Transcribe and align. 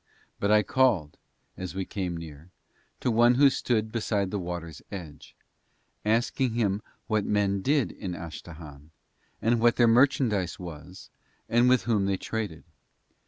But 0.39 0.49
I 0.49 0.63
called, 0.63 1.15
as 1.55 1.75
we 1.75 1.85
came 1.85 2.17
near, 2.17 2.49
to 3.01 3.11
one 3.11 3.35
who 3.35 3.51
stood 3.51 3.91
beside 3.91 4.31
the 4.31 4.39
water's 4.39 4.81
edge, 4.91 5.35
asking 6.03 6.53
him 6.55 6.81
what 7.05 7.23
men 7.23 7.61
did 7.61 7.91
in 7.91 8.15
Astahahn 8.15 8.89
and 9.43 9.59
what 9.59 9.75
their 9.75 9.87
merchandise 9.87 10.57
was, 10.57 11.11
and 11.47 11.69
with 11.69 11.83
whom 11.83 12.07
they 12.07 12.17
traded. 12.17 12.63